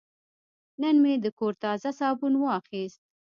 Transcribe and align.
نن 0.81 0.95
مې 1.03 1.13
د 1.23 1.25
کور 1.37 1.53
تازه 1.63 1.89
صابون 1.99 2.33
واخیست. 2.37 3.01